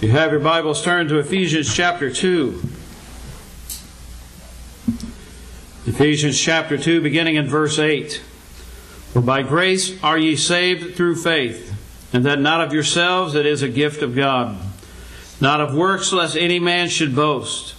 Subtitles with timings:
[0.00, 2.58] You have your Bibles turned to Ephesians chapter 2.
[5.84, 8.14] Ephesians chapter 2, beginning in verse 8.
[9.12, 11.76] For by grace are ye saved through faith,
[12.14, 14.56] and that not of yourselves, it is a gift of God.
[15.38, 17.74] Not of works, lest any man should boast.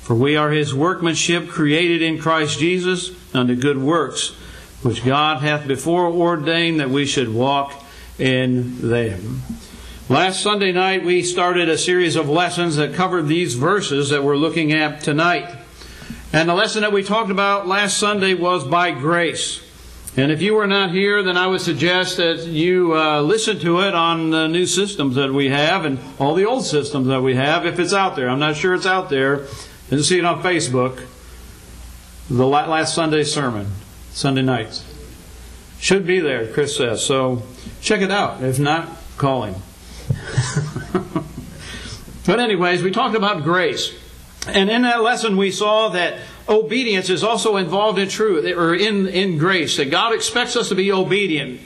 [0.00, 4.30] For we are his workmanship, created in Christ Jesus, unto good works,
[4.80, 7.84] which God hath before ordained that we should walk
[8.18, 9.42] in them.
[10.10, 14.38] Last Sunday night, we started a series of lessons that covered these verses that we're
[14.38, 15.54] looking at tonight.
[16.32, 19.62] And the lesson that we talked about last Sunday was by grace.
[20.16, 23.80] And if you were not here, then I would suggest that you uh, listen to
[23.80, 27.34] it on the new systems that we have and all the old systems that we
[27.34, 28.30] have, if it's out there.
[28.30, 29.44] I'm not sure it's out there.
[29.90, 31.04] Didn't see it on Facebook.
[32.30, 33.72] The last Sunday sermon,
[34.12, 34.86] Sunday nights.
[35.78, 37.04] Should be there, Chris says.
[37.04, 37.42] So
[37.82, 38.42] check it out.
[38.42, 39.56] If not, call him.
[42.26, 43.94] but, anyways, we talked about grace.
[44.46, 49.06] And in that lesson, we saw that obedience is also involved in truth, or in,
[49.06, 51.60] in grace, that God expects us to be obedient.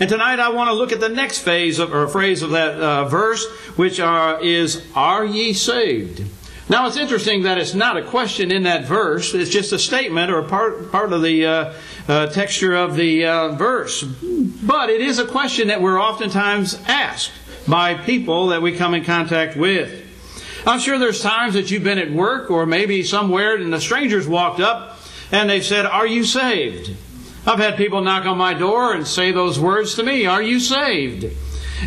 [0.00, 2.76] And tonight I want to look at the next phase of, or phrase of that
[2.76, 3.44] uh, verse,
[3.76, 6.24] which are, is, Are ye saved?
[6.68, 10.30] Now it's interesting that it's not a question in that verse, it's just a statement
[10.30, 11.72] or part, part of the uh,
[12.06, 14.02] uh, texture of the uh, verse.
[14.02, 17.32] But it is a question that we're oftentimes asked
[17.68, 20.04] by people that we come in contact with.
[20.66, 24.26] I'm sure there's times that you've been at work or maybe somewhere and the strangers
[24.26, 24.98] walked up
[25.30, 26.96] and they've said, Are you saved?
[27.46, 30.60] I've had people knock on my door and say those words to me, Are you
[30.60, 31.24] saved?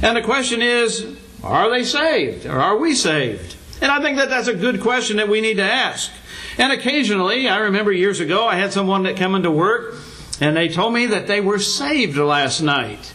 [0.02, 2.46] And the question is, Are they saved?
[2.46, 3.56] Or are we saved?
[3.82, 6.12] And I think that that's a good question that we need to ask.
[6.58, 9.96] And occasionally, I remember years ago, I had someone that came into work
[10.40, 13.14] and they told me that they were saved last night.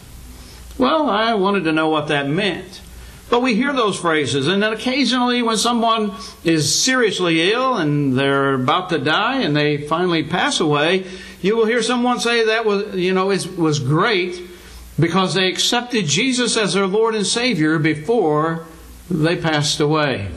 [0.77, 2.81] Well, I wanted to know what that meant.
[3.29, 6.13] But we hear those phrases, and then occasionally when someone
[6.45, 11.05] is seriously ill and they're about to die and they finally pass away,
[11.41, 14.41] you will hear someone say that was, you know, it was great
[14.97, 18.65] because they accepted Jesus as their Lord and Savior before
[19.09, 20.29] they passed away.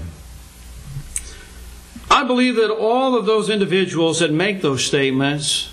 [2.11, 5.73] I believe that all of those individuals that make those statements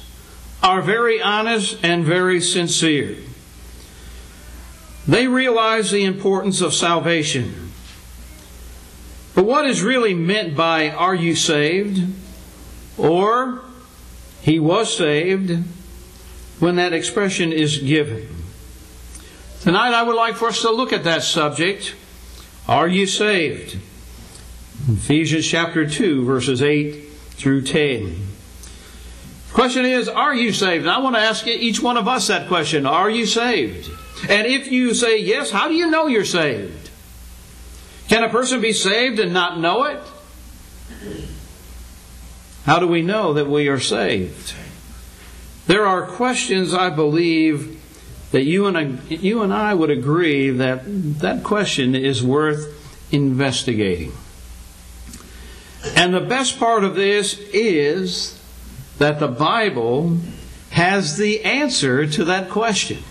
[0.61, 3.17] are very honest and very sincere.
[5.07, 7.71] They realize the importance of salvation.
[9.33, 12.13] But what is really meant by are you saved?
[12.97, 13.61] Or
[14.41, 15.63] he was saved
[16.59, 18.27] when that expression is given.
[19.61, 21.95] Tonight I would like for us to look at that subject.
[22.67, 23.77] Are you saved?
[24.89, 28.27] Ephesians chapter 2, verses 8 through 10.
[29.53, 30.83] Question is, are you saved?
[30.83, 32.85] And I want to ask each one of us that question.
[32.85, 33.89] Are you saved?
[34.23, 36.89] And if you say yes, how do you know you're saved?
[38.07, 40.01] Can a person be saved and not know it?
[42.65, 44.53] How do we know that we are saved?
[45.67, 47.81] There are questions, I believe,
[48.31, 50.81] that you and, I, you and I would agree that
[51.19, 52.73] that question is worth
[53.11, 54.13] investigating.
[55.95, 58.41] And the best part of this is
[58.97, 60.17] that the Bible
[60.71, 63.03] has the answer to that question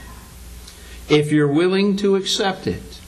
[1.09, 3.00] if you're willing to accept it.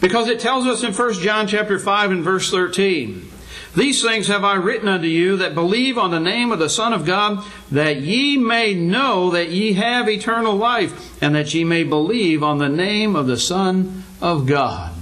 [0.00, 3.30] Because it tells us in 1 John chapter 5 and verse 13,
[3.74, 6.92] These things have I written unto you that believe on the name of the Son
[6.92, 11.82] of God, that ye may know that ye have eternal life, and that ye may
[11.82, 14.92] believe on the name of the Son of God.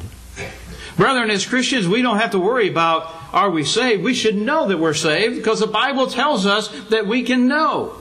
[0.96, 4.04] Brethren, as Christians, we don't have to worry about are we saved.
[4.04, 7.96] We should know that we're saved because the Bible tells us that we can know.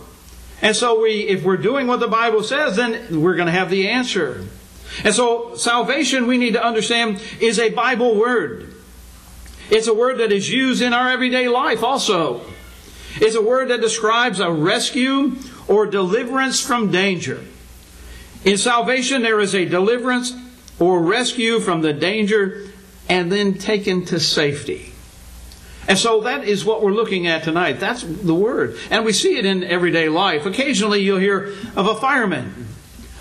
[0.63, 3.69] And so we, if we're doing what the Bible says, then we're going to have
[3.69, 4.47] the answer.
[5.03, 8.73] And so salvation, we need to understand, is a Bible word.
[9.69, 12.45] It's a word that is used in our everyday life also.
[13.15, 15.35] It's a word that describes a rescue
[15.67, 17.43] or deliverance from danger.
[18.45, 20.33] In salvation, there is a deliverance
[20.79, 22.69] or rescue from the danger
[23.09, 24.92] and then taken to safety.
[25.87, 27.79] And so that is what we're looking at tonight.
[27.79, 28.77] That's the word.
[28.89, 30.45] And we see it in everyday life.
[30.45, 32.67] Occasionally you'll hear of a fireman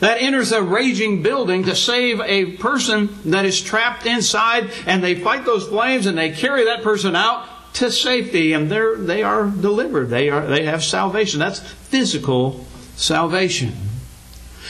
[0.00, 5.14] that enters a raging building to save a person that is trapped inside and they
[5.14, 9.46] fight those flames and they carry that person out to safety and they're, they are
[9.46, 10.08] delivered.
[10.10, 11.40] They are, they have salvation.
[11.40, 12.64] That's physical
[12.96, 13.72] salvation.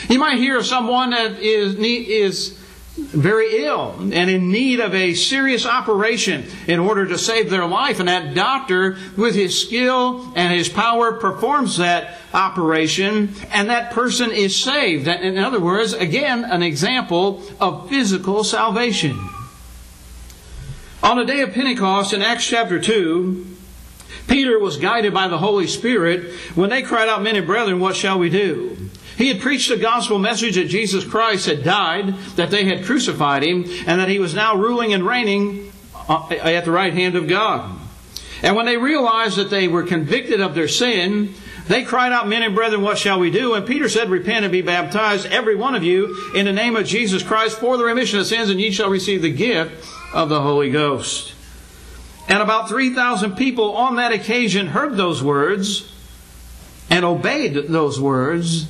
[0.09, 2.59] You might hear of someone that is, is
[2.97, 8.01] very ill and in need of a serious operation in order to save their life.
[8.01, 14.31] And that doctor, with his skill and his power, performs that operation, and that person
[14.31, 15.09] is saved.
[15.09, 19.19] In other words, again, an example of physical salvation.
[21.03, 23.47] On the day of Pentecost in Acts chapter 2,
[24.29, 27.97] Peter was guided by the Holy Spirit when they cried out, Men and brethren, what
[27.97, 28.91] shall we do?
[29.23, 33.45] He had preached the gospel message that Jesus Christ had died, that they had crucified
[33.45, 35.71] him, and that he was now ruling and reigning
[36.09, 37.79] uh, at the right hand of God.
[38.43, 41.35] And when they realized that they were convicted of their sin,
[41.69, 43.55] they cried out, Men and brethren, what shall we do?
[43.55, 46.85] And Peter said, Repent and be baptized, every one of you, in the name of
[46.85, 50.41] Jesus Christ, for the remission of sins, and ye shall receive the gift of the
[50.41, 51.33] Holy Ghost.
[52.29, 55.89] And about 3,000 people on that occasion heard those words
[56.91, 58.67] and obeyed those words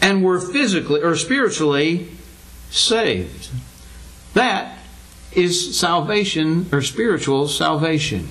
[0.00, 2.08] and were physically or spiritually
[2.70, 3.50] saved.
[4.34, 4.78] That
[5.32, 8.28] is salvation or spiritual salvation.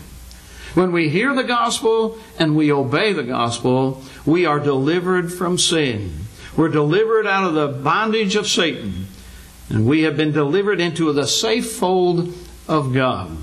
[0.74, 6.14] When we hear the gospel and we obey the gospel, we are delivered from sin.
[6.56, 9.08] We're delivered out of the bondage of Satan.
[9.70, 12.34] And we have been delivered into the safe fold
[12.68, 13.38] of God.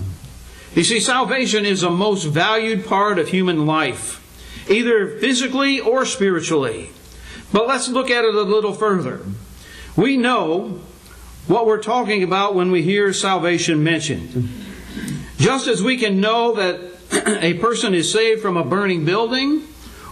[0.75, 4.23] You see, salvation is a most valued part of human life,
[4.69, 6.91] either physically or spiritually.
[7.53, 9.21] But let's look at it a little further.
[9.97, 10.81] We know
[11.47, 14.49] what we're talking about when we hear salvation mentioned.
[15.39, 16.81] Just as we can know that
[17.43, 19.63] a person is saved from a burning building,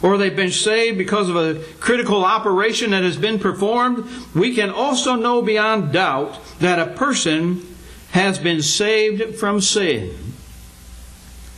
[0.02, 4.70] or they've been saved because of a critical operation that has been performed, we can
[4.70, 7.66] also know beyond doubt that a person
[8.10, 10.14] has been saved from sin.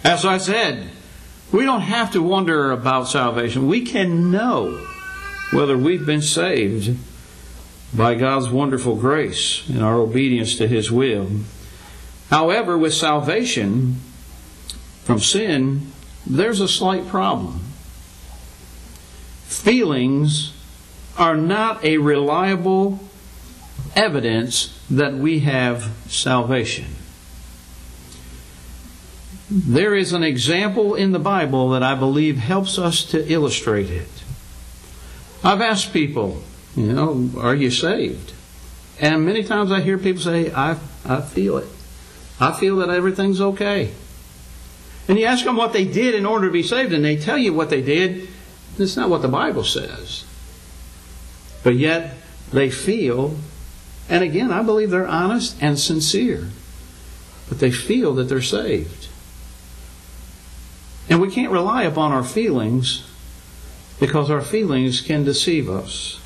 [0.02, 0.90] As I said,
[1.52, 3.66] we don't have to wonder about salvation.
[3.66, 4.86] We can know
[5.50, 6.96] whether we've been saved
[7.94, 11.28] by God's wonderful grace and our obedience to His will.
[12.30, 14.00] However, with salvation
[15.04, 15.92] from sin,
[16.26, 17.60] there's a slight problem.
[19.44, 20.52] Feelings
[21.16, 23.00] are not a reliable
[23.94, 26.86] evidence that we have salvation.
[29.48, 34.08] There is an example in the Bible that I believe helps us to illustrate it.
[35.46, 36.42] I've asked people,
[36.74, 38.32] you know, are you saved?
[38.98, 41.68] And many times I hear people say, I, I feel it.
[42.40, 43.92] I feel that everything's okay.
[45.06, 47.38] And you ask them what they did in order to be saved, and they tell
[47.38, 48.28] you what they did.
[48.76, 50.24] It's not what the Bible says.
[51.62, 52.14] But yet,
[52.52, 53.36] they feel,
[54.08, 56.48] and again, I believe they're honest and sincere,
[57.48, 59.06] but they feel that they're saved.
[61.08, 63.05] And we can't rely upon our feelings
[63.98, 66.20] because our feelings can deceive us.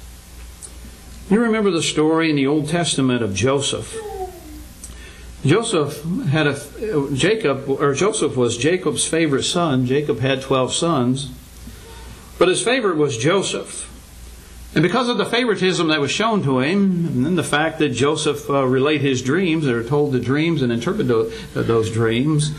[1.30, 3.96] You remember the story in the Old Testament of Joseph.
[5.44, 6.60] Joseph had a
[7.14, 9.86] Jacob or Joseph was Jacob's favorite son.
[9.86, 11.30] Jacob had 12 sons.
[12.38, 13.86] But his favorite was Joseph.
[14.74, 17.90] And because of the favoritism that was shown to him, and then the fact that
[17.90, 21.08] Joseph uh, relayed his dreams, or told the dreams and interpreted
[21.54, 22.52] those dreams,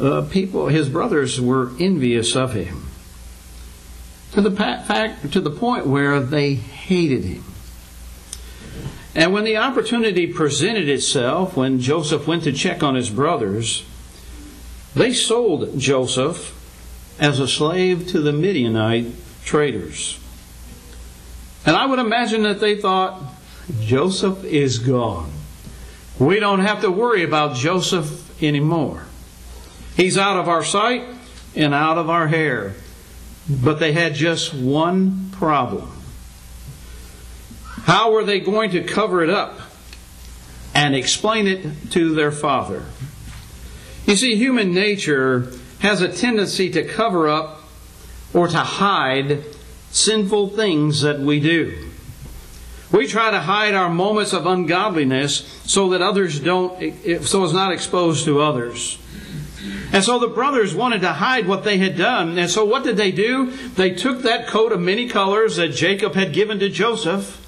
[0.00, 2.86] uh, people, his brothers were envious of him.
[4.32, 7.44] To the fact, to the point where they hated him.
[9.14, 13.84] And when the opportunity presented itself, when Joseph went to check on his brothers,
[14.94, 16.58] they sold Joseph
[17.20, 19.12] as a slave to the Midianite
[19.44, 20.18] traders.
[21.66, 23.22] And I would imagine that they thought,
[23.80, 25.30] Joseph is gone.
[26.18, 29.04] We don't have to worry about Joseph anymore.
[29.96, 31.04] He's out of our sight
[31.54, 32.74] and out of our hair.
[33.48, 35.90] But they had just one problem.
[37.84, 39.58] How were they going to cover it up
[40.74, 42.84] and explain it to their father?
[44.06, 47.62] You see, human nature has a tendency to cover up
[48.32, 49.44] or to hide
[49.90, 51.90] sinful things that we do.
[52.92, 56.78] We try to hide our moments of ungodliness so that others don't,
[57.24, 58.98] so as not exposed to others.
[59.92, 62.38] And so the brothers wanted to hide what they had done.
[62.38, 63.50] And so what did they do?
[63.50, 67.38] They took that coat of many colors that Jacob had given to Joseph,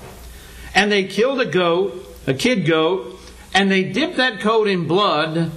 [0.75, 3.19] and they killed a goat, a kid goat,
[3.55, 5.53] and they dipped that coat in blood,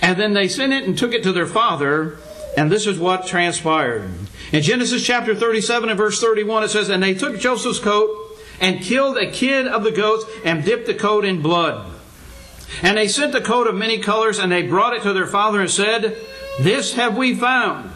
[0.00, 2.18] and then they sent it and took it to their father,
[2.56, 4.10] and this is what transpired.
[4.50, 8.10] In Genesis chapter 37 and verse 31, it says, And they took Joseph's coat
[8.60, 11.91] and killed a kid of the goats and dipped the coat in blood.
[12.80, 15.60] And they sent the coat of many colors, and they brought it to their father
[15.60, 16.16] and said,
[16.60, 17.90] This have we found.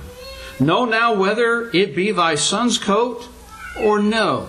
[0.60, 3.28] Know now whether it be thy son's coat
[3.80, 4.48] or no.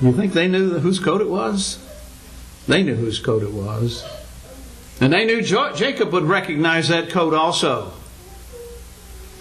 [0.00, 1.84] You think they knew whose coat it was?
[2.68, 4.04] They knew whose coat it was.
[5.00, 7.92] And they knew Jacob would recognize that coat also.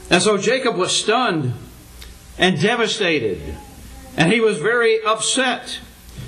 [0.10, 1.54] And so Jacob was stunned
[2.38, 3.58] and devastated.
[4.16, 5.80] And he was very upset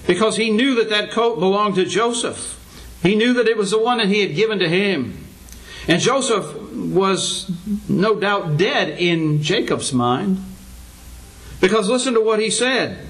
[0.08, 2.56] because he knew that that coat belonged to Joseph.
[3.04, 5.26] He knew that it was the one that he had given to him.
[5.88, 7.52] And Joseph was
[7.88, 10.40] no doubt dead in Jacob's mind.
[11.62, 13.06] Because listen to what he said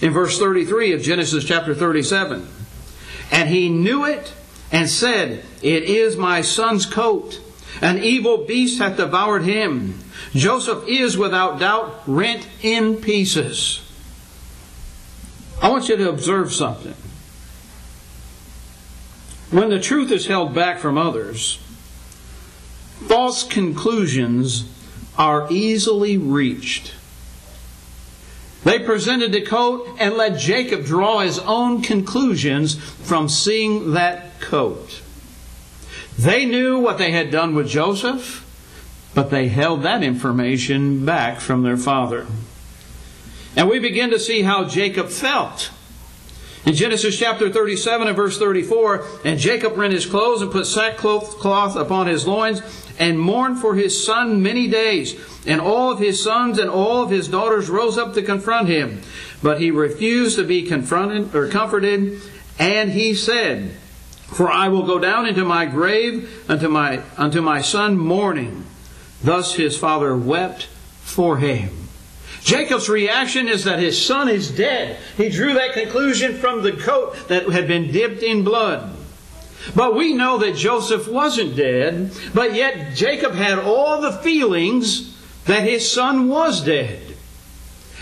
[0.00, 2.46] in verse 33 of Genesis chapter 37.
[3.30, 4.32] And he knew it
[4.72, 7.40] and said, It is my son's coat.
[7.80, 9.98] An evil beast hath devoured him.
[10.32, 13.80] Joseph is without doubt rent in pieces.
[15.62, 16.94] I want you to observe something.
[19.50, 21.58] When the truth is held back from others,
[23.06, 24.64] false conclusions
[25.18, 26.94] are easily reached.
[28.64, 35.00] They presented the coat and let Jacob draw his own conclusions from seeing that coat.
[36.18, 38.46] They knew what they had done with Joseph,
[39.14, 42.26] but they held that information back from their father.
[43.56, 45.70] And we begin to see how Jacob felt.
[46.66, 51.76] In Genesis chapter 37 and verse 34, and Jacob rent his clothes and put sackcloth
[51.76, 52.60] upon his loins
[52.98, 55.18] and mourned for his son many days.
[55.46, 59.00] And all of his sons and all of his daughters rose up to confront him.
[59.42, 62.20] But he refused to be confronted or comforted,
[62.58, 63.70] and he said,
[64.26, 68.66] For I will go down into my grave unto my unto my son mourning.
[69.24, 70.66] Thus his father wept
[71.00, 71.79] for him.
[72.42, 74.98] Jacob's reaction is that his son is dead.
[75.16, 78.96] He drew that conclusion from the coat that had been dipped in blood.
[79.74, 85.64] But we know that Joseph wasn't dead, but yet Jacob had all the feelings that
[85.64, 87.10] his son was dead.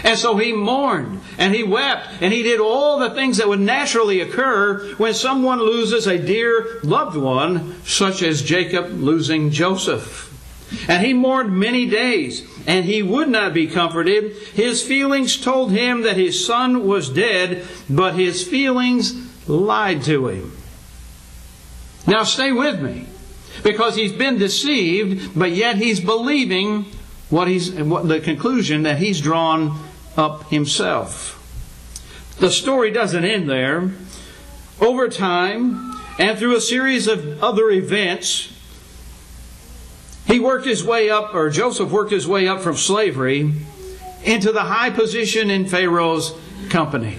[0.05, 3.61] And so he mourned and he wept and he did all the things that would
[3.61, 10.28] naturally occur when someone loses a dear loved one, such as Jacob losing Joseph.
[10.89, 14.33] And he mourned many days, and he would not be comforted.
[14.55, 19.15] His feelings told him that his son was dead, but his feelings
[19.49, 20.53] lied to him.
[22.07, 23.07] Now stay with me,
[23.63, 26.87] because he's been deceived, but yet he's believing
[27.31, 29.79] what he's what the conclusion that he's drawn
[30.17, 31.35] up himself.
[32.41, 33.91] The story doesn't end there.
[34.81, 38.53] Over time, and through a series of other events,
[40.29, 43.53] he worked his way up, or Joseph worked his way up from slavery
[44.23, 46.35] into the high position in Pharaoh's
[46.69, 47.17] company.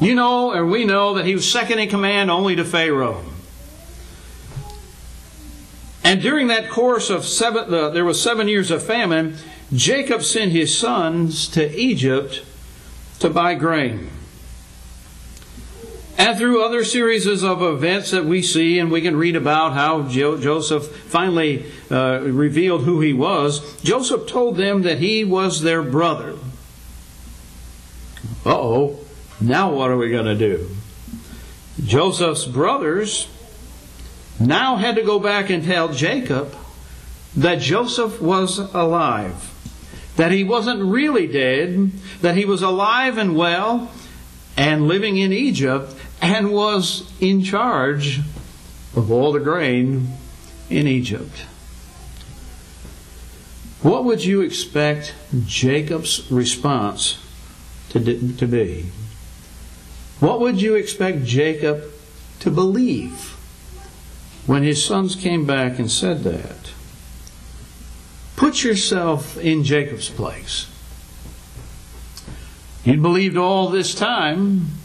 [0.00, 3.24] You know, or we know that he was second in command only to Pharaoh.
[6.04, 9.36] And during that course of seven, there was seven years of famine,
[9.72, 12.44] Jacob sent his sons to Egypt
[13.18, 14.10] to buy grain.
[16.18, 20.02] And through other series of events that we see, and we can read about how
[20.02, 25.82] jo- Joseph finally uh, revealed who he was, Joseph told them that he was their
[25.82, 26.36] brother.
[28.46, 29.00] Uh oh,
[29.40, 30.70] now what are we going to do?
[31.84, 33.28] Joseph's brothers
[34.40, 36.54] now had to go back and tell Jacob
[37.36, 39.52] that Joseph was alive,
[40.16, 41.90] that he wasn't really dead,
[42.22, 43.90] that he was alive and well
[44.56, 48.20] and living in Egypt, and was in charge
[48.94, 50.08] of all the grain
[50.70, 51.44] in Egypt.
[53.82, 57.18] What would you expect Jacob's response
[57.90, 58.86] to, to be?
[60.18, 61.84] What would you expect Jacob
[62.40, 63.36] to believe
[64.46, 66.72] when his sons came back and said that?
[68.34, 70.68] Put yourself in Jacob's place.
[72.84, 74.75] You believed all this time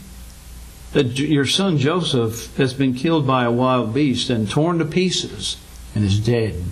[0.92, 5.56] that your son Joseph has been killed by a wild beast and torn to pieces
[5.94, 6.62] and is dead.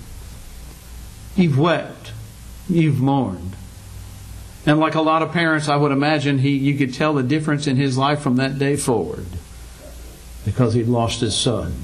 [1.36, 2.12] You've wept.
[2.68, 3.56] You've mourned.
[4.66, 7.66] And like a lot of parents, I would imagine he, you could tell the difference
[7.66, 9.26] in his life from that day forward
[10.44, 11.74] because he'd lost his son.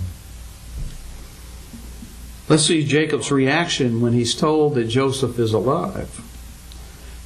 [2.48, 6.22] Let's see Jacob's reaction when he's told that Joseph is alive.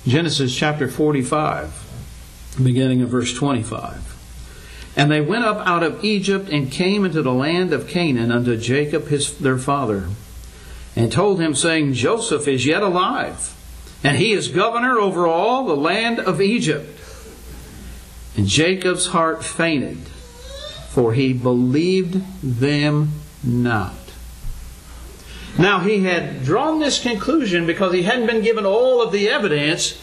[0.07, 4.20] Genesis chapter 45, beginning of verse 25.
[4.97, 8.57] And they went up out of Egypt and came into the land of Canaan unto
[8.57, 10.09] Jacob his, their father,
[10.97, 13.55] and told him, saying, Joseph is yet alive,
[14.03, 16.99] and he is governor over all the land of Egypt.
[18.37, 19.99] And Jacob's heart fainted,
[20.89, 23.13] for he believed them
[23.45, 23.95] not.
[25.59, 29.99] Now he had drawn this conclusion because he hadn't been given all of the evidence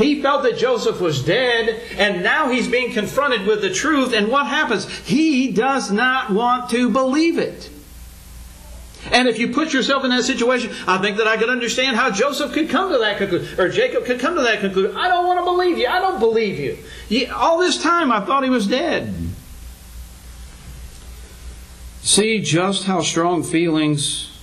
[0.00, 4.12] he felt that Joseph was dead, and now he's being confronted with the truth.
[4.12, 4.88] And what happens?
[5.00, 7.70] He does not want to believe it.
[9.10, 12.10] And if you put yourself in that situation, I think that I could understand how
[12.10, 14.96] Joseph could come to that conclusion, or Jacob could come to that conclusion.
[14.96, 15.86] I don't want to believe you.
[15.86, 16.58] I don't believe
[17.08, 17.32] you.
[17.32, 19.14] All this time I thought he was dead.
[22.02, 24.38] See just how strong feelings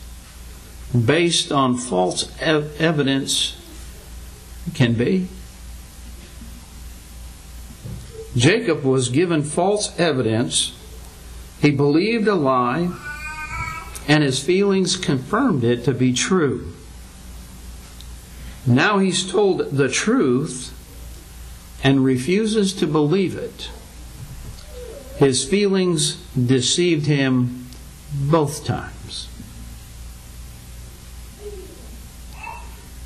[1.06, 3.56] based on false evidence
[4.74, 5.28] can be.
[8.38, 10.74] Jacob was given false evidence.
[11.60, 12.92] He believed a lie,
[14.08, 16.72] and his feelings confirmed it to be true.
[18.68, 20.74] Now he's told the truth
[21.84, 23.72] and refuses to believe it.
[25.18, 27.68] His feelings deceived him
[28.14, 29.30] both times.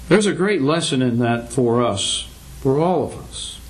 [0.09, 2.27] There's a great lesson in that for us,
[2.59, 3.60] for all of us.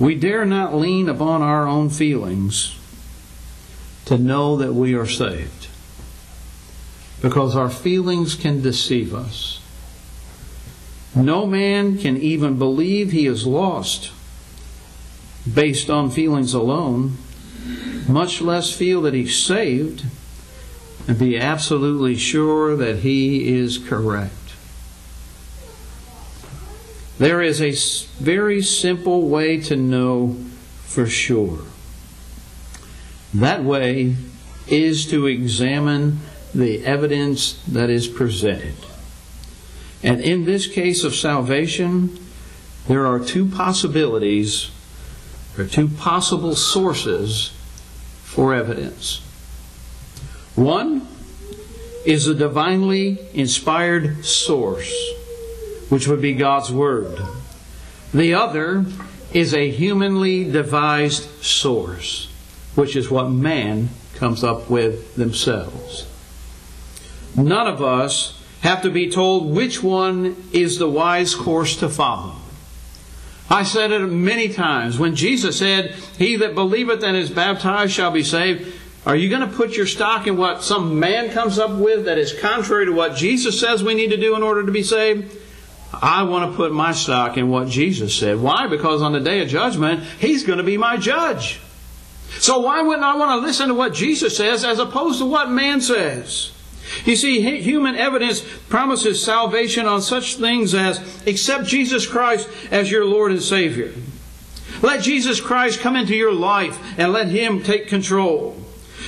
[0.00, 2.76] We dare not lean upon our own feelings
[4.06, 5.68] to know that we are saved.
[7.20, 9.60] Because our feelings can deceive us.
[11.14, 14.10] No man can even believe he is lost
[15.52, 17.18] based on feelings alone,
[18.08, 20.04] much less feel that he's saved
[21.06, 24.49] and be absolutely sure that he is correct.
[27.20, 27.72] There is a
[28.24, 30.38] very simple way to know
[30.84, 31.58] for sure.
[33.34, 34.16] That way
[34.66, 36.20] is to examine
[36.54, 38.74] the evidence that is presented.
[40.02, 42.18] And in this case of salvation,
[42.88, 44.70] there are two possibilities,
[45.58, 47.52] or two possible sources
[48.22, 49.18] for evidence.
[50.56, 51.06] One
[52.06, 55.19] is a divinely inspired source
[55.90, 57.20] which would be God's Word.
[58.14, 58.86] The other
[59.32, 62.32] is a humanly devised source,
[62.74, 66.06] which is what man comes up with themselves.
[67.36, 72.36] None of us have to be told which one is the wise course to follow.
[73.48, 74.98] I said it many times.
[74.98, 78.72] When Jesus said, He that believeth and is baptized shall be saved,
[79.06, 82.18] are you going to put your stock in what some man comes up with that
[82.18, 85.36] is contrary to what Jesus says we need to do in order to be saved?
[85.92, 88.40] I want to put my stock in what Jesus said.
[88.40, 88.66] Why?
[88.68, 91.60] Because on the day of judgment, He's going to be my judge.
[92.38, 95.50] So why wouldn't I want to listen to what Jesus says as opposed to what
[95.50, 96.52] man says?
[97.04, 103.04] You see, human evidence promises salvation on such things as accept Jesus Christ as your
[103.04, 103.92] Lord and Savior.
[104.82, 108.56] Let Jesus Christ come into your life and let Him take control.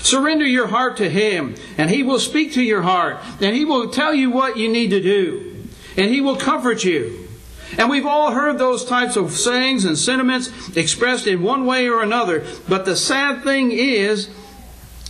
[0.03, 3.89] Surrender your heart to Him, and He will speak to your heart, and He will
[3.89, 5.52] tell you what you need to do
[5.97, 7.29] and He will comfort you.
[7.79, 12.03] And we've all heard those types of sayings and sentiments expressed in one way or
[12.03, 12.45] another.
[12.69, 14.29] But the sad thing is,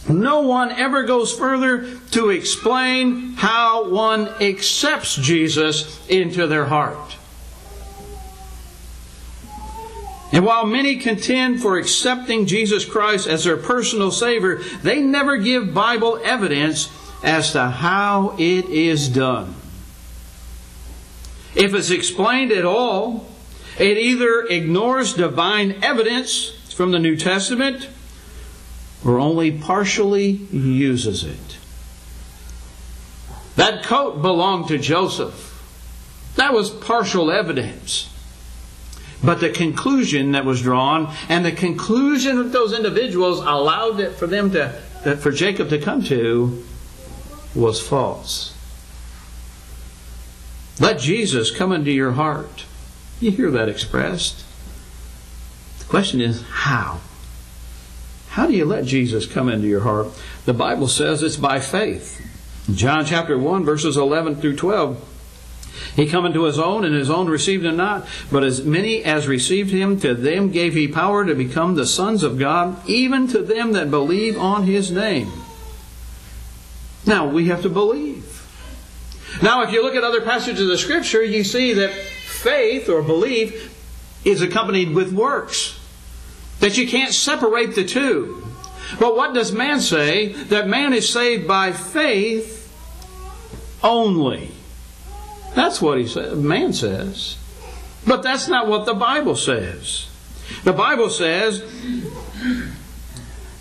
[0.09, 7.16] no one ever goes further to explain how one accepts Jesus into their heart.
[10.33, 15.75] And while many contend for accepting Jesus Christ as their personal Savior, they never give
[15.75, 16.90] Bible evidence
[17.23, 19.55] as to how it is done.
[21.55, 23.27] If it's explained at all,
[23.79, 27.88] it either ignores divine evidence from the New Testament
[29.05, 31.59] or only partially uses it.
[33.57, 35.51] That coat belonged to Joseph.
[36.37, 38.09] That was partial evidence.
[39.23, 44.27] But the conclusion that was drawn and the conclusion that those individuals allowed it for
[44.27, 44.71] them to,
[45.21, 46.65] for Jacob to come to
[47.55, 48.52] was false.
[50.81, 52.65] Let Jesus come into your heart.
[53.21, 54.45] You hear that expressed.
[55.79, 57.01] The question is, how?
[58.31, 60.09] How do you let Jesus come into your heart?
[60.47, 62.21] The Bible says it's by faith.
[62.73, 65.09] John chapter 1, verses 11 through 12.
[65.97, 68.07] He come into his own, and his own received him not.
[68.31, 72.23] But as many as received him, to them gave he power to become the sons
[72.23, 75.31] of God, even to them that believe on his name.
[77.05, 78.32] Now, we have to believe.
[79.40, 83.03] Now, if you look at other passages of the Scripture, you see that faith or
[83.03, 83.73] belief
[84.25, 85.79] is accompanied with works.
[86.61, 88.47] That you can't separate the two.
[88.99, 90.29] But what does man say?
[90.33, 92.62] That man is saved by faith
[93.83, 94.51] only.
[95.55, 96.38] That's what he says.
[96.38, 97.37] Man says.
[98.07, 100.09] But that's not what the Bible says.
[100.64, 101.62] The Bible says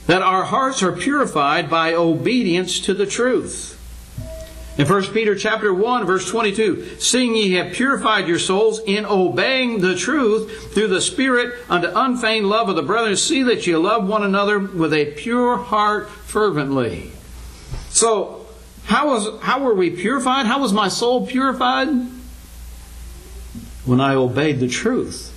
[0.08, 3.78] that our hearts are purified by obedience to the truth.
[4.78, 9.82] In 1 Peter chapter 1 verse 22, seeing ye have purified your souls in obeying
[9.82, 14.08] the truth through the Spirit unto unfeigned love of the brethren, see that ye love
[14.08, 17.12] one another with a pure heart fervently.
[17.90, 18.48] So,
[18.86, 20.46] how was how were we purified?
[20.46, 21.90] How was my soul purified?
[23.86, 25.28] When I obeyed the truth.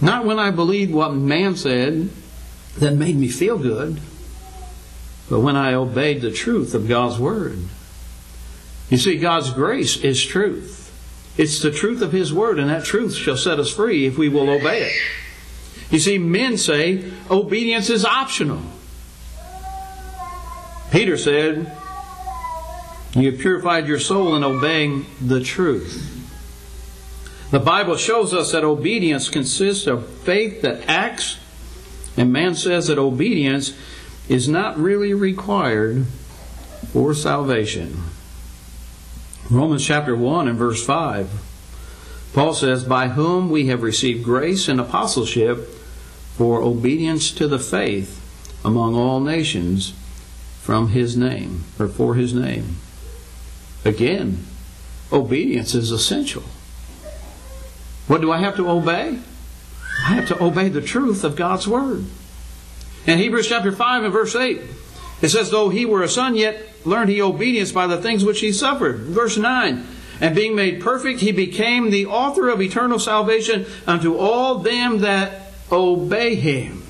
[0.00, 2.10] Not when I believed what man said,
[2.78, 4.00] that made me feel good,
[5.28, 7.58] but when I obeyed the truth of God's Word.
[8.88, 10.76] You see, God's grace is truth.
[11.36, 14.28] It's the truth of His Word, and that truth shall set us free if we
[14.28, 14.92] will obey it.
[15.90, 18.62] You see, men say obedience is optional.
[20.90, 21.70] Peter said,
[23.14, 26.14] You have purified your soul in obeying the truth.
[27.50, 31.38] The Bible shows us that obedience consists of faith that acts,
[32.16, 33.72] and man says that obedience
[34.28, 36.06] is not really required
[36.92, 38.02] for salvation.
[39.50, 41.30] Romans chapter 1 and verse 5,
[42.34, 45.68] Paul says, By whom we have received grace and apostleship
[46.36, 48.24] for obedience to the faith
[48.64, 49.94] among all nations
[50.60, 52.76] from his name, or for his name.
[53.84, 54.44] Again,
[55.10, 56.42] obedience is essential.
[58.06, 59.18] What do I have to obey?
[60.04, 62.04] I have to obey the truth of God's Word.
[63.08, 64.60] In Hebrews chapter 5 and verse 8,
[65.22, 68.40] it says, Though he were a son, yet learned he obedience by the things which
[68.40, 68.98] he suffered.
[68.98, 69.82] Verse 9,
[70.20, 75.54] And being made perfect, he became the author of eternal salvation unto all them that
[75.72, 76.82] obey him.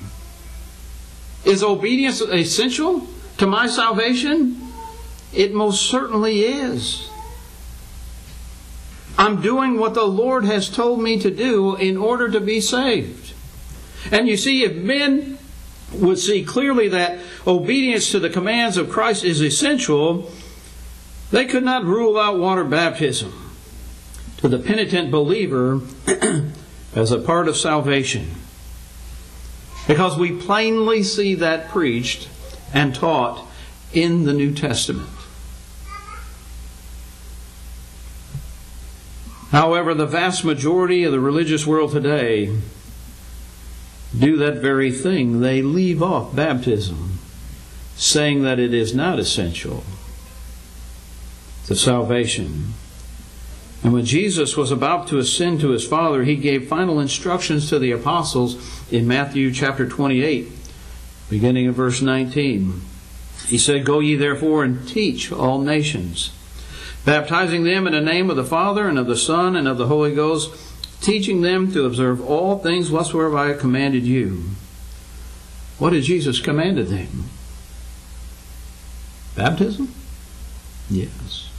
[1.45, 4.61] Is obedience essential to my salvation?
[5.33, 7.09] It most certainly is.
[9.17, 13.33] I'm doing what the Lord has told me to do in order to be saved.
[14.11, 15.38] And you see, if men
[15.93, 20.31] would see clearly that obedience to the commands of Christ is essential,
[21.31, 23.51] they could not rule out water baptism
[24.37, 25.81] to the penitent believer
[26.95, 28.31] as a part of salvation.
[29.87, 32.29] Because we plainly see that preached
[32.73, 33.45] and taught
[33.91, 35.09] in the New Testament.
[39.51, 42.55] However, the vast majority of the religious world today
[44.17, 45.41] do that very thing.
[45.41, 47.19] They leave off baptism,
[47.95, 49.83] saying that it is not essential
[51.67, 52.73] to salvation.
[53.83, 57.79] And when Jesus was about to ascend to his Father, he gave final instructions to
[57.79, 58.57] the apostles
[58.91, 60.49] in Matthew chapter 28,
[61.29, 62.81] beginning of verse 19.
[63.45, 66.31] He said, Go ye therefore and teach all nations,
[67.05, 69.87] baptizing them in the name of the Father and of the Son and of the
[69.87, 70.51] Holy Ghost
[71.01, 74.43] teaching them to observe all things whatsoever I commanded you.
[75.77, 77.25] What did Jesus commanded them?
[79.35, 79.93] Baptism?
[80.89, 81.49] Yes.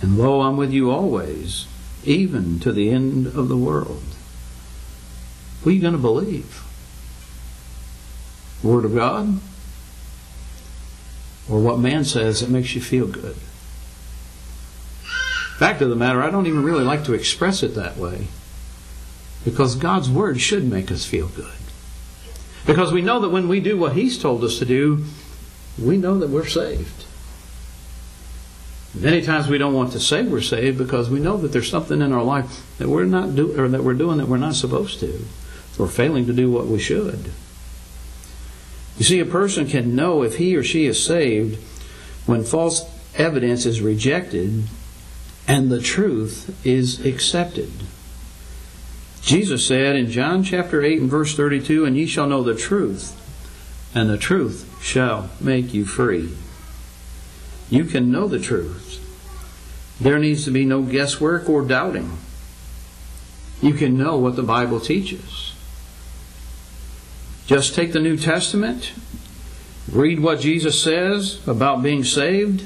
[0.00, 1.66] And lo, I'm with you always,
[2.04, 4.02] even to the end of the world.
[5.62, 6.64] What are you going to believe?
[8.62, 9.40] Word of God?
[11.50, 13.36] Or what man says that makes you feel good?
[15.60, 18.28] Fact of the matter, I don't even really like to express it that way.
[19.44, 21.52] Because God's Word should make us feel good.
[22.64, 25.04] Because we know that when we do what He's told us to do,
[25.78, 27.04] we know that we're saved.
[28.94, 32.00] Many times we don't want to say we're saved because we know that there's something
[32.00, 34.98] in our life that we're not do, or that we're doing that we're not supposed
[35.00, 35.26] to.
[35.76, 37.32] We're failing to do what we should.
[38.96, 41.62] You see, a person can know if he or she is saved
[42.24, 42.82] when false
[43.14, 44.64] evidence is rejected
[45.50, 47.72] and the truth is accepted.
[49.20, 53.16] Jesus said in John chapter 8 and verse 32, And ye shall know the truth,
[53.92, 56.36] and the truth shall make you free.
[57.68, 58.98] You can know the truth.
[60.00, 62.16] There needs to be no guesswork or doubting.
[63.60, 65.52] You can know what the Bible teaches.
[67.48, 68.92] Just take the New Testament,
[69.90, 72.62] read what Jesus says about being saved,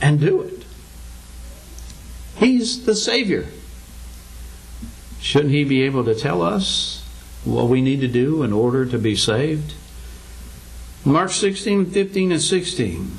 [0.00, 0.53] and do it.
[2.36, 3.46] He's the Savior.
[5.20, 7.04] Shouldn't He be able to tell us
[7.44, 9.74] what we need to do in order to be saved?
[11.04, 13.18] Mark 16, 15, and 16,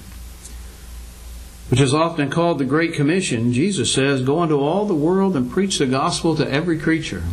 [1.69, 5.51] which is often called the Great Commission, Jesus says, Go into all the world and
[5.51, 7.23] preach the gospel to every creature.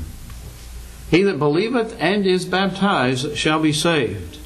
[1.10, 4.38] He that believeth and is baptized shall be saved.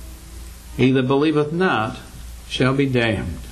[0.76, 1.98] He that believeth not
[2.48, 3.45] shall be damned.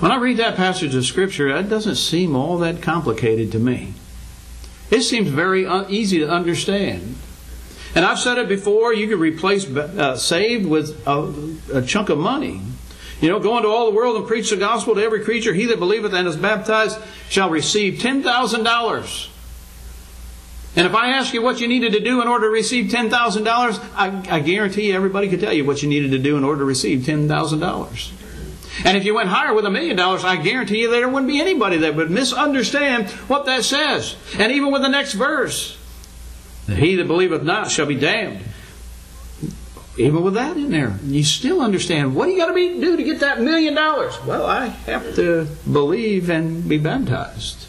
[0.00, 3.94] When I read that passage of Scripture, it doesn't seem all that complicated to me.
[4.90, 7.16] It seems very easy to understand.
[7.94, 12.18] And I've said it before, you could replace uh, saved with a, a, chunk of
[12.18, 12.60] money.
[13.22, 15.54] You know, go into all the world and preach the gospel to every creature.
[15.54, 16.98] He that believeth and is baptized
[17.30, 19.28] shall receive $10,000.
[20.76, 23.90] And if I ask you what you needed to do in order to receive $10,000,
[23.94, 26.64] I, I guarantee everybody could tell you what you needed to do in order to
[26.66, 28.25] receive $10,000.
[28.84, 31.40] And if you went higher with a million dollars, I guarantee you there wouldn't be
[31.40, 34.16] anybody that would misunderstand what that says.
[34.38, 35.78] And even with the next verse,
[36.66, 38.40] that he that believeth not shall be damned.
[39.98, 42.98] Even with that in there, you still understand what do you got to be, do
[42.98, 44.14] to get that million dollars?
[44.26, 47.66] Well, I have to believe and be baptized.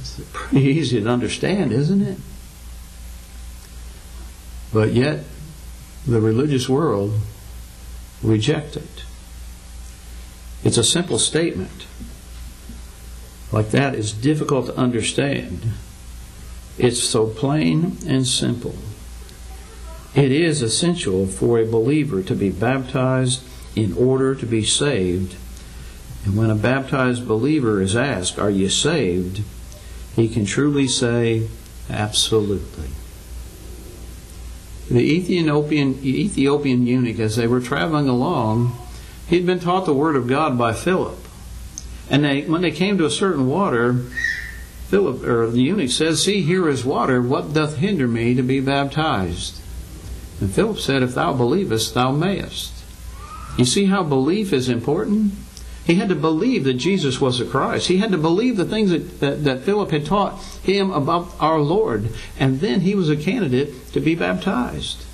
[0.00, 2.18] It's pretty easy to understand, isn't it?
[4.72, 5.20] But yet,
[6.06, 7.20] the religious world
[8.20, 9.04] reject it.
[10.64, 11.86] It's a simple statement.
[13.52, 15.60] Like that is difficult to understand.
[16.78, 18.74] It's so plain and simple.
[20.14, 23.42] It is essential for a believer to be baptized
[23.76, 25.36] in order to be saved.
[26.24, 29.42] And when a baptized believer is asked, Are you saved?
[30.16, 31.48] he can truly say,
[31.90, 32.88] Absolutely.
[34.88, 38.76] The Ethiopian, Ethiopian eunuch, as they were traveling along,
[39.28, 41.18] he'd been taught the Word of God by Philip.
[42.10, 43.94] And they, when they came to a certain water,
[44.88, 47.22] Philip or the eunuch says, See, here is water.
[47.22, 49.60] What doth hinder me to be baptized?
[50.40, 52.72] And Philip said, If thou believest, thou mayest.
[53.56, 55.32] You see how belief is important?
[55.84, 57.88] He had to believe that Jesus was the Christ.
[57.88, 61.60] He had to believe the things that, that, that, Philip had taught him about our
[61.60, 62.08] Lord.
[62.38, 65.04] And then he was a candidate to be baptized.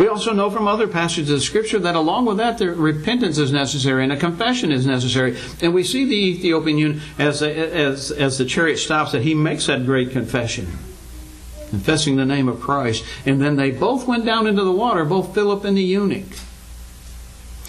[0.00, 4.02] We also know from other passages of Scripture that along with that, repentance is necessary
[4.02, 5.36] and a confession is necessary.
[5.60, 9.66] And we see the Ethiopian eunuch as, as, as the chariot stops that he makes
[9.66, 10.68] that great confession
[11.68, 13.04] confessing the name of Christ.
[13.26, 16.32] And then they both went down into the water, both Philip and the eunuch.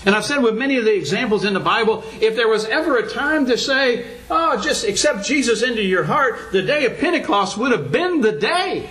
[0.06, 2.98] And I've said with many of the examples in the Bible, if there was ever
[2.98, 7.58] a time to say, oh, just accept Jesus into your heart, the day of Pentecost
[7.58, 8.90] would have been the day.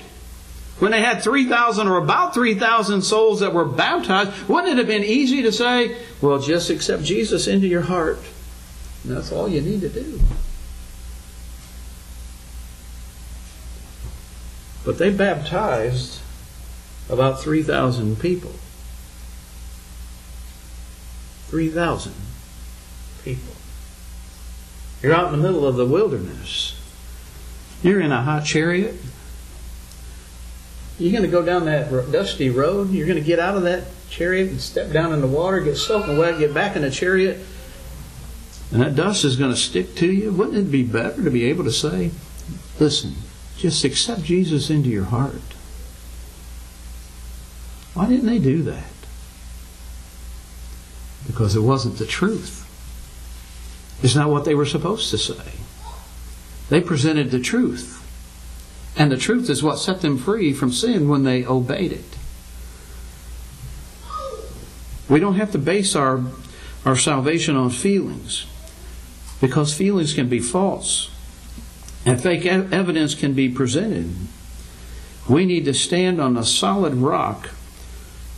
[0.81, 5.05] When they had 3,000 or about 3,000 souls that were baptized, wouldn't it have been
[5.05, 8.19] easy to say, well, just accept Jesus into your heart?
[9.05, 10.19] And that's all you need to do.
[14.83, 16.21] But they baptized
[17.11, 18.53] about 3,000 people.
[21.49, 22.15] 3,000
[23.23, 23.55] people.
[25.03, 26.75] You're out in the middle of the wilderness.
[27.83, 28.95] You're in a hot chariot.
[31.01, 32.91] You're going to go down that dusty road.
[32.91, 35.79] You're going to get out of that chariot and step down in the water, get
[35.79, 37.39] soaking wet, get back in the chariot.
[38.71, 40.31] And that dust is going to stick to you.
[40.31, 42.11] Wouldn't it be better to be able to say,
[42.79, 43.15] listen,
[43.57, 45.41] just accept Jesus into your heart.
[47.95, 48.85] Why didn't they do that?
[51.27, 52.67] Because it wasn't the truth.
[54.03, 55.53] It's not what they were supposed to say.
[56.69, 58.00] They presented the truth.
[59.01, 62.19] And the truth is what set them free from sin when they obeyed it.
[65.09, 66.23] We don't have to base our,
[66.85, 68.45] our salvation on feelings
[69.41, 71.11] because feelings can be false
[72.05, 74.15] and fake evidence can be presented.
[75.27, 77.53] We need to stand on a solid rock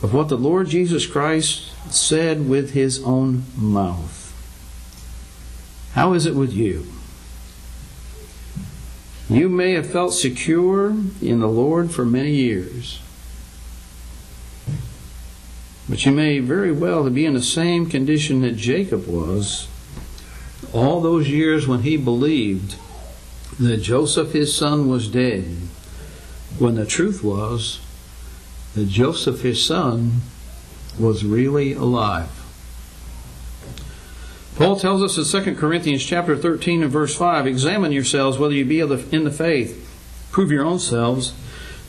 [0.01, 4.31] of what the Lord Jesus Christ said with his own mouth.
[5.91, 6.87] How is it with you?
[9.33, 13.01] You may have felt secure in the Lord for many years.
[15.89, 19.67] But you may very well be in the same condition that Jacob was
[20.71, 22.75] all those years when he believed
[23.59, 25.45] that Joseph, his son, was dead,
[26.59, 27.79] when the truth was
[28.75, 30.21] that Joseph, his son,
[30.99, 32.42] was really alive.
[34.55, 38.65] Paul tells us in 2 Corinthians chapter 13 and verse 5, examine yourselves whether you
[38.65, 39.89] be in the faith.
[40.31, 41.33] Prove your own selves.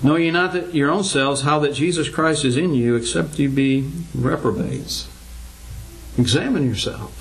[0.02, 3.38] Know ye not that your own selves how that Jesus Christ is in you, except
[3.38, 5.08] you be reprobates.
[6.18, 7.20] Examine yourself.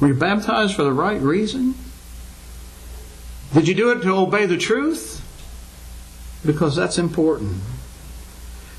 [0.00, 1.74] Were you baptized for the right reason?
[3.54, 5.22] Did you do it to obey the truth?
[6.44, 7.62] Because that's important.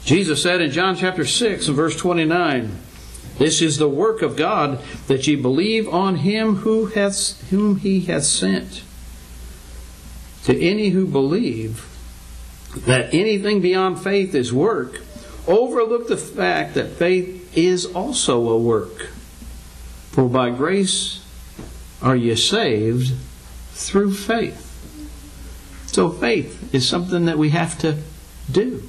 [0.04, 2.78] Jesus said in John chapter 6 and verse 29,
[3.38, 8.02] This is the work of God, that ye believe on him who hath, whom he
[8.02, 8.84] hath sent.
[10.46, 11.86] To any who believe
[12.86, 15.02] that anything beyond faith is work,
[15.48, 19.08] overlook the fact that faith is also a work.
[20.12, 21.24] For by grace
[22.02, 23.14] are ye saved
[23.74, 24.64] through faith.
[25.88, 27.98] So faith is something that we have to
[28.52, 28.84] do.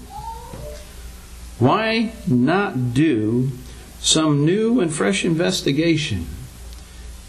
[1.59, 3.51] Why not do
[4.01, 6.27] some new and fresh investigation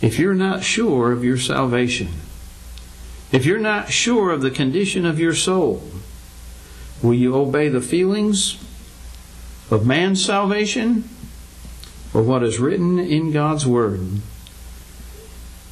[0.02, 2.10] if you're not sure of your salvation?
[3.32, 5.84] If you're not sure of the condition of your soul,
[7.02, 8.58] will you obey the feelings
[9.70, 11.08] of man's salvation
[12.14, 14.22] or what is written in God's Word?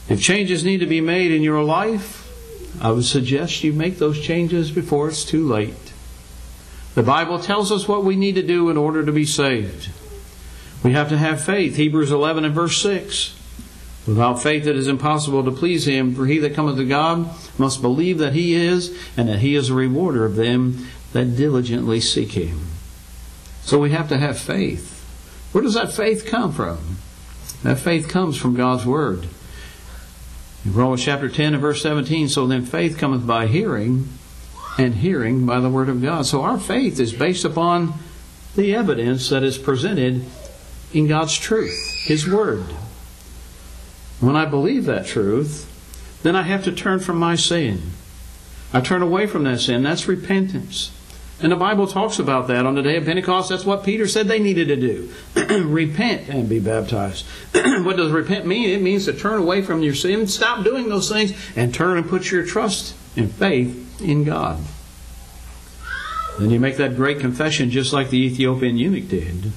[0.08, 2.24] If changes need to be made in your life,
[2.80, 5.74] I would suggest you make those changes before it's too late.
[6.94, 9.90] The Bible tells us what we need to do in order to be saved.
[10.84, 11.76] We have to have faith.
[11.76, 13.36] Hebrews 11 and verse 6.
[14.08, 17.82] Without faith it is impossible to please him, for he that cometh to God must
[17.82, 22.32] believe that he is, and that he is a rewarder of them that diligently seek
[22.32, 22.68] him.
[23.64, 24.94] So we have to have faith.
[25.52, 26.98] Where does that faith come from?
[27.64, 29.28] That faith comes from God's Word.
[30.64, 34.08] In Romans chapter 10 and verse 17, so then faith cometh by hearing,
[34.78, 36.26] and hearing by the Word of God.
[36.26, 37.94] So our faith is based upon
[38.56, 40.26] the evidence that is presented
[40.94, 42.66] in God's truth, His Word.
[44.20, 45.72] When I believe that truth,
[46.24, 47.92] then I have to turn from my sin.
[48.74, 49.84] I turn away from that sin.
[49.84, 50.92] That's repentance.
[51.40, 53.50] And the Bible talks about that on the day of Pentecost.
[53.50, 55.12] That's what Peter said they needed to do
[55.70, 57.26] repent and be baptized.
[57.54, 58.70] what does repent mean?
[58.70, 62.10] It means to turn away from your sin, stop doing those things, and turn and
[62.10, 64.60] put your trust and faith in God.
[66.40, 69.52] Then you make that great confession just like the Ethiopian eunuch did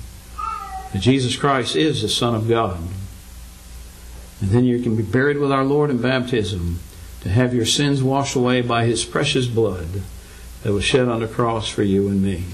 [0.93, 2.81] that Jesus Christ is the Son of God.
[4.41, 6.81] And then you can be buried with our Lord in baptism
[7.21, 10.03] to have your sins washed away by His precious blood
[10.63, 12.45] that was shed on the cross for you and me.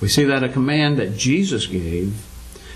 [0.00, 2.14] We see that a command that Jesus gave,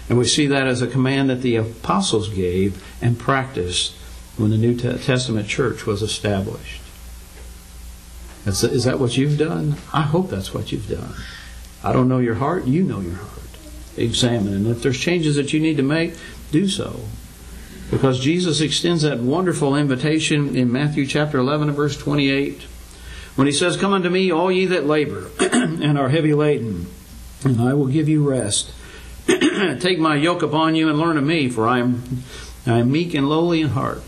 [0.09, 3.93] and we see that as a command that the apostles gave and practiced
[4.37, 6.81] when the New Testament church was established.
[8.47, 9.77] Is that what you've done?
[9.93, 11.13] I hope that's what you've done.
[11.83, 13.48] I don't know your heart, you know your heart.
[13.99, 16.15] Examine, and if there's changes that you need to make,
[16.51, 17.01] do so.
[17.91, 22.63] Because Jesus extends that wonderful invitation in Matthew chapter 11 and verse 28
[23.35, 26.87] when he says, Come unto me, all ye that labor and are heavy laden,
[27.45, 28.73] and I will give you rest.
[29.27, 32.25] Take my yoke upon you and learn of me, for I am,
[32.67, 34.03] I am meek and lowly in heart,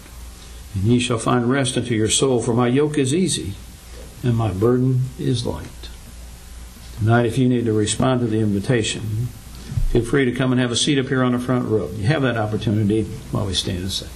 [0.74, 3.54] and ye shall find rest unto your soul, for my yoke is easy
[4.22, 5.66] and my burden is light.
[6.98, 9.28] Tonight, if you need to respond to the invitation,
[9.90, 11.88] feel free to come and have a seat up here on the front row.
[11.90, 14.08] You have that opportunity while we stand and sing.